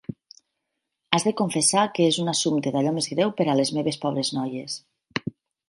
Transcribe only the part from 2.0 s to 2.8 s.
és un assumpte